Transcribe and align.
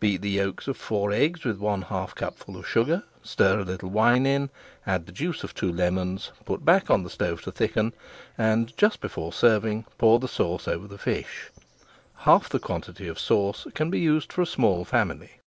Beat 0.00 0.20
the 0.22 0.30
yolks 0.30 0.66
of 0.66 0.76
four 0.76 1.12
eggs 1.12 1.44
with 1.44 1.58
one 1.60 1.82
half 1.82 2.16
cupful 2.16 2.56
of 2.56 2.66
sugar, 2.66 3.04
stir 3.22 3.60
a 3.60 3.64
little 3.64 3.88
wine 3.88 4.26
in, 4.26 4.50
add 4.84 5.06
the 5.06 5.12
juice 5.12 5.44
of 5.44 5.54
two 5.54 5.70
lemons, 5.72 6.32
put 6.44 6.64
back 6.64 6.90
on 6.90 7.04
the 7.04 7.08
stove 7.08 7.42
to 7.42 7.52
thicken, 7.52 7.92
and 8.36 8.76
just 8.76 9.00
before 9.00 9.30
[Page 9.30 9.38
471] 9.38 9.84
serving, 9.86 9.96
pour 9.98 10.18
the 10.18 10.26
sauce 10.26 10.66
over 10.66 10.88
the 10.88 10.98
fish. 10.98 11.50
Half 12.26 12.48
the 12.48 12.58
quantity 12.58 13.06
of 13.06 13.20
sauce 13.20 13.68
can 13.72 13.90
be 13.90 14.00
used 14.00 14.32
for 14.32 14.42
a 14.42 14.44
small 14.44 14.84
family. 14.84 15.38